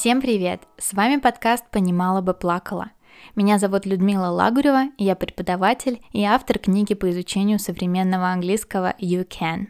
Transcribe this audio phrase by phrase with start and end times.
[0.00, 0.62] Всем привет!
[0.78, 2.90] С вами подкаст «Понимала бы плакала».
[3.36, 9.66] Меня зовут Людмила Лагурева, я преподаватель и автор книги по изучению современного английского «You Can».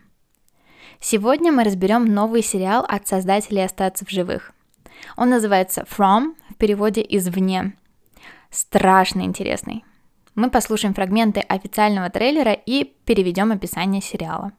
[1.00, 4.52] Сегодня мы разберем новый сериал от создателей «Остаться в живых».
[5.16, 7.76] Он называется «From», в переводе «извне».
[8.50, 9.84] Страшно интересный.
[10.36, 14.52] Мы послушаем фрагменты официального трейлера и переведем описание сериала.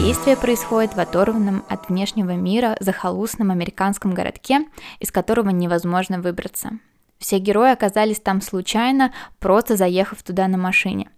[0.00, 4.60] Действие происходит в оторванном от внешнего мира захолустном американском городке,
[4.98, 6.70] из которого невозможно выбраться.
[7.18, 11.10] Все герои оказались там случайно, просто заехав туда на машине.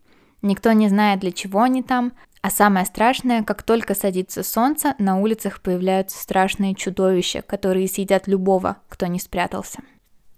[0.43, 5.17] Никто не знает, для чего они там, а самое страшное, как только садится солнце, на
[5.17, 9.79] улицах появляются страшные чудовища, которые съедят любого, кто не спрятался.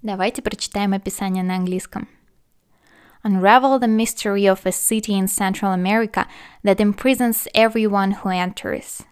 [0.03, 2.09] Давайте прочитаем описание на английском
[3.24, 6.28] unravel the mystery of a city in Central America
[6.64, 9.04] that imprisons everyone who enters.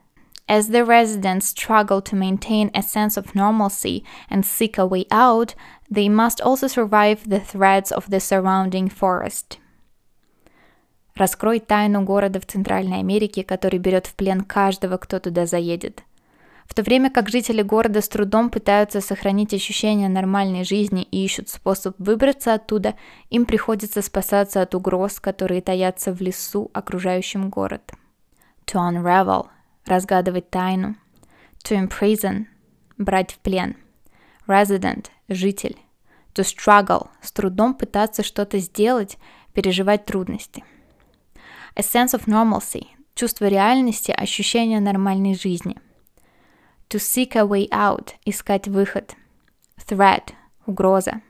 [0.50, 5.56] As the residents struggle to maintain a sense of normalcy and seek a way out,
[5.90, 9.60] they must also survive the threats of the surrounding forest.
[11.16, 16.11] Раскрой тайну города в Центральной Америке, который берет в плен каждого, кто туда заедет –
[16.67, 21.49] в то время как жители города с трудом пытаются сохранить ощущение нормальной жизни и ищут
[21.49, 22.95] способ выбраться оттуда,
[23.31, 27.93] им приходится спасаться от угроз, которые таятся в лесу, окружающем город.
[28.67, 29.49] To unravel–
[29.87, 30.97] разгадывать тайну.
[31.65, 32.47] To imprison–
[32.99, 33.77] брать в плен.
[34.47, 35.77] Resident– житель.
[36.35, 39.19] To struggle– с трудом пытаться что-то сделать,
[39.53, 40.65] переживать трудности.
[41.75, 45.77] A sense of normalcy– чувство реальности, ощущение нормальной жизни–
[46.93, 49.15] To seek a way out– искать выход.
[49.79, 50.35] Threat–
[50.67, 51.23] угроза.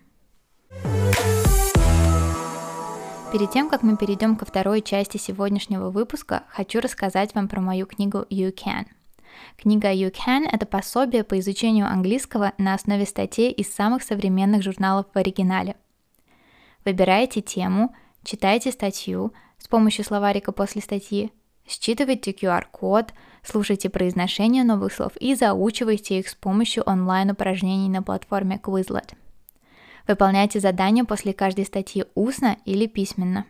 [3.31, 7.87] Перед тем, как мы перейдем ко второй части сегодняшнего выпуска, хочу рассказать вам про мою
[7.87, 8.87] книгу You Can.
[9.57, 15.07] Книга You Can– это пособие по изучению английского на основе статей из самых современных журналов
[15.15, 15.77] в оригинале.
[16.85, 17.95] Выбираете тему,
[18.25, 21.31] читайте статью с помощью словарика после статьи,
[21.69, 29.15] считывайте QR-код– слушайте произношение новых слов и заучивайте их с помощью онлайн-упражнений на платформе Quizlet.
[30.09, 33.47] Выполняйте задания после каждой статьи устно или письменно.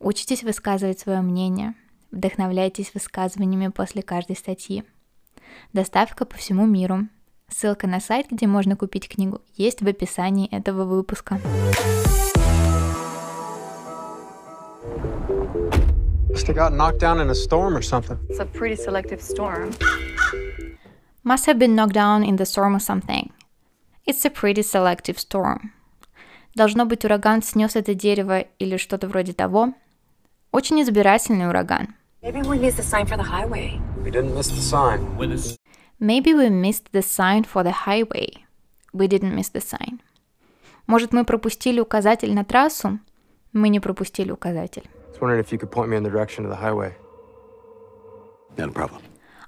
[0.00, 1.74] Учитесь высказывать свое мнение.
[2.10, 4.84] Вдохновляйтесь высказываниями после каждой статьи.
[5.72, 7.08] Доставка по всему миру.
[7.48, 11.40] Ссылка на сайт, где можно купить книгу, есть в описании этого выпуска.
[16.44, 18.18] Must have got knocked down in a storm or something.
[18.28, 19.70] It's a pretty selective storm.
[21.22, 23.32] Must have been knocked down in the storm or something.
[24.04, 25.72] It's a pretty selective storm.
[26.54, 29.72] Должно быть, ураган снес это дерево или что-то вроде того.
[30.52, 31.94] Очень избирательный ураган.
[32.20, 33.80] Maybe we missed the sign for the highway.
[34.04, 35.00] We didn't miss the sign.
[35.98, 38.44] Maybe we missed the sign for the highway.
[38.92, 40.02] We didn't miss the sign.
[40.86, 42.98] Может, мы пропустили указатель на трассу?
[43.54, 46.49] Мы не пропустили указатель was wondering if you could point me in the direction of
[46.49, 46.95] the highway.
[48.57, 49.01] Not a problem.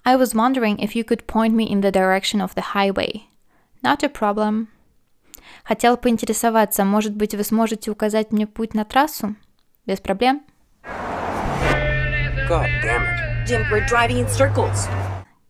[0.06, 3.28] I was wondering if you could point me in the direction of the highway.
[3.84, 4.68] Not a problem.
[5.64, 9.36] Хотел поинтересоваться, может быть, вы сможете указать мне путь на трассу?
[9.86, 10.42] Без проблем.
[12.50, 13.48] God damn it.
[13.48, 14.88] Jim, we're driving in circles.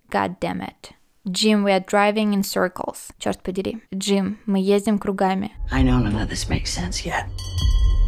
[0.10, 0.92] God damn it.
[1.30, 3.12] Jim, we are driving in circles.
[3.20, 3.82] Черт подери.
[3.94, 5.52] Джим, мы ездим кругами.
[5.72, 7.28] I know none of this makes sense yet.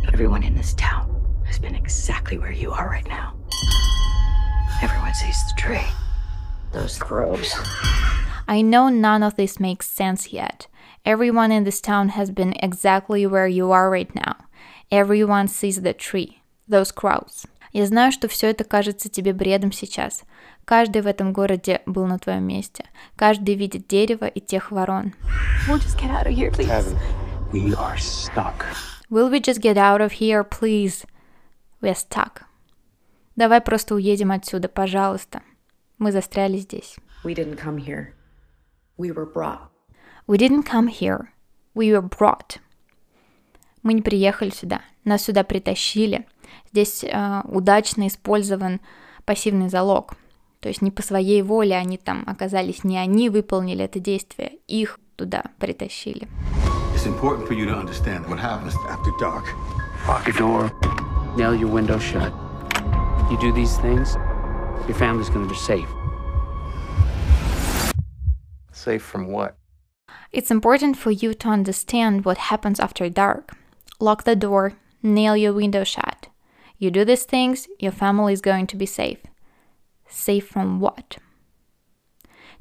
[0.04, 1.17] But everyone in this town
[1.48, 3.34] has been exactly where you are right now.
[4.82, 5.88] Everyone sees the tree.
[6.72, 7.54] Those crows.
[8.48, 10.68] I know none of this makes sense yet.
[11.06, 14.36] Everyone in this town has been exactly where you are right now.
[14.92, 16.42] Everyone sees the tree.
[16.68, 17.46] Those crows.
[17.72, 20.24] Я знаю, что все это кажется тебе бредом сейчас.
[20.66, 22.86] Каждый в этом городе был на твоем месте.
[23.16, 25.14] Каждый видит дерево и тех ворон.
[25.68, 26.68] We'll just get out of here, please.
[26.68, 26.98] Kevin,
[27.52, 28.66] we are stuck.
[29.10, 31.06] Will we just get out of here, please?
[31.81, 32.43] We're stuck.
[33.37, 35.43] Давай просто уедем отсюда, пожалуйста.
[35.99, 36.97] Мы застряли здесь.
[37.25, 38.09] We didn't come here.
[38.97, 39.69] We were brought.
[40.27, 41.29] We didn't come here.
[41.75, 42.59] We were brought.
[43.83, 44.83] Мы не приехали сюда.
[45.05, 46.27] Нас сюда притащили.
[46.73, 48.81] Здесь э, удачно использован
[49.25, 50.15] пассивный залог.
[50.61, 54.99] То есть не по своей воле они там оказались, не они выполнили это действие, их
[55.17, 56.29] туда притащили.
[56.95, 59.45] It's important for you to understand what happens after dark.
[60.09, 60.88] Lock your door.
[61.36, 62.34] nail your window shut.
[63.30, 64.16] You do these things,
[64.88, 65.90] your family's gonna be safe.
[68.72, 69.56] Safe from what?
[70.32, 73.56] It's important for you to understand what happens after dark.
[74.00, 76.28] Lock the door, nail your window shut.
[76.78, 79.20] You do these things, your family is going to be safe.
[80.10, 81.18] Safe from what?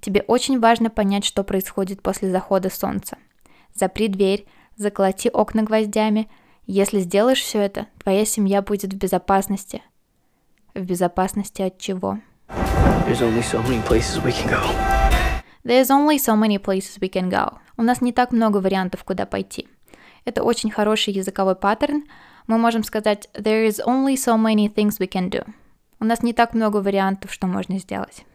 [0.00, 3.18] Тебе очень важно понять, что происходит после захода солнца.
[3.74, 4.46] Запри дверь,
[4.76, 6.28] заколоти окна гвоздями.
[6.69, 9.81] Если сделаешь все это, твоя семья будет в безопасности.
[10.73, 12.19] В безопасности от чего?
[13.07, 14.61] There's only so many places we can go.
[15.63, 17.57] There's only so many places we can go.
[17.77, 19.69] У нас не так много вариантов, куда пойти.
[20.25, 22.03] Это очень хороший языковой паттерн.
[22.47, 25.47] Мы можем сказать There is only so many things we can do.
[26.01, 28.25] У нас не так много вариантов, что можно сделать.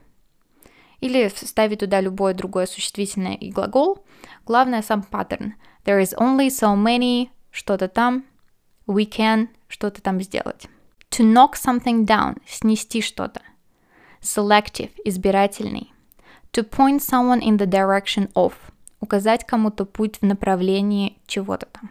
[1.01, 4.07] Или вставить туда любое другое существительное и глагол.
[4.47, 5.53] Главное сам паттерн.
[5.85, 8.25] There is only so many что-то там.
[8.89, 10.67] We can что-то там сделать.
[11.11, 13.43] To knock something down– снести что-то.
[14.21, 15.93] Selective– избирательный.
[16.53, 18.55] To point someone in the direction of–
[19.01, 21.91] указать кому-то путь в направлении чего-то там.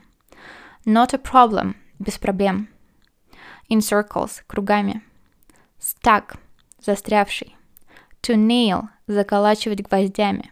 [0.85, 2.67] Not a problem– без проблем.
[3.69, 5.01] In circles– кругами.
[5.79, 6.35] Stuck–
[6.81, 7.55] застрявший.
[8.23, 10.51] To nail– заколачивать гвоздями.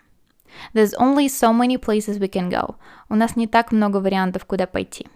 [0.73, 2.75] There's only so many places we can go.
[3.09, 5.07] У нас не так много вариантов, куда пойти.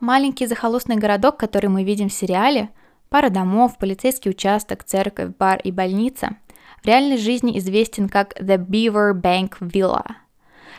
[0.00, 2.68] Маленький захолустный городок, который мы видим в сериале,
[3.08, 6.36] пара домов, полицейский участок, церковь, бар и больница,
[6.82, 10.04] в реальной жизни известен как The Beaver Bank Villa.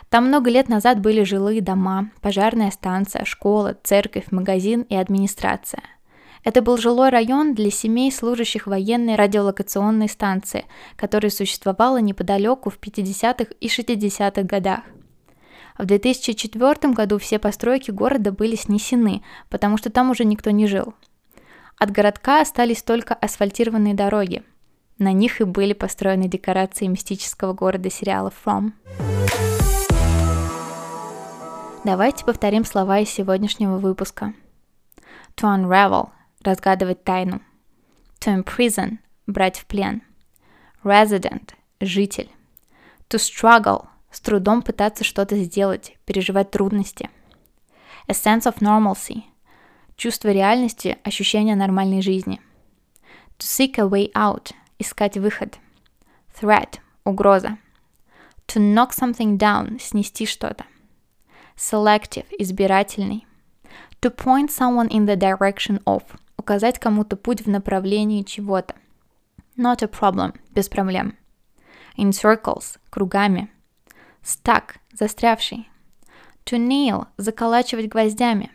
[0.08, 5.82] Там много лет назад были жилые дома, пожарная станция, школа, церковь, магазин и администрация.
[6.48, 10.64] Это был жилой район для семей, служащих военной радиолокационной станции,
[10.96, 14.80] которая существовала неподалеку в 50-х и 60-х годах.
[15.76, 20.94] В 2004 году все постройки города были снесены, потому что там уже никто не жил.
[21.76, 24.42] От городка остались только асфальтированные дороги.
[24.96, 28.72] На них и были построены декорации мистического города сериала From.
[31.84, 34.32] Давайте повторим слова из сегодняшнего выпуска.
[35.36, 36.08] To unravel–
[36.42, 37.40] разгадывать тайну.
[38.20, 40.02] To imprison– брать в плен.
[40.82, 42.30] Resident– житель.
[43.08, 47.10] To struggle– с трудом пытаться что-то сделать, переживать трудности.
[48.06, 49.22] A sense of normalcy–
[49.96, 52.40] чувство реальности, ощущение нормальной жизни.
[53.38, 55.58] To seek a way out– искать выход.
[56.40, 57.58] Threat– угроза.
[58.48, 60.64] To knock something down– снести что-то.
[61.56, 63.26] Selective– избирательный.
[64.00, 66.02] To point someone in the direction of–
[66.48, 68.74] указать кому-то путь в направлении чего-то.
[69.58, 71.14] Not a problem– без проблем.
[71.98, 73.50] In circles– кругами–
[74.24, 75.68] Stuck– застрявший.
[76.46, 78.50] To nail– заколачивать гвоздями.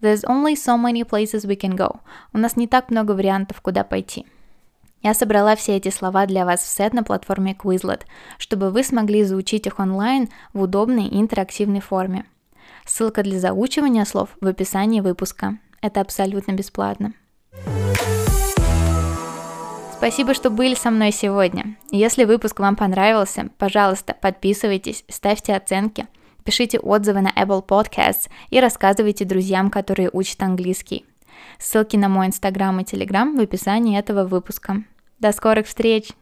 [0.00, 2.00] There's only so many places we can go.
[2.32, 4.26] У нас не так много вариантов, куда пойти.
[5.00, 8.02] Я собрала все эти слова для вас в сет на платформе Quizlet,
[8.38, 12.24] чтобы вы смогли заучить их онлайн в удобной и интерактивной форме.
[12.84, 15.58] Ссылка для заучивания слов в описании выпуска.
[15.84, 17.12] Это абсолютно бесплатно.
[19.92, 21.76] Спасибо, что были со мной сегодня.
[21.90, 26.06] Если выпуск вам понравился, пожалуйста, подписывайтесь, ставьте оценки,
[26.42, 31.04] пишите отзывы на Apple Podcasts и рассказывайте друзьям, которые учат английский.
[31.58, 34.84] Ссылки на мой инстаграм и телеграм в описании этого выпуска.
[35.18, 36.12] До скорых встреч!